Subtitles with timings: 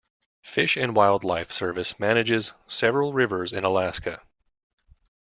[0.41, 4.19] Fish and Wildlife Service manages several rivers in Alaska.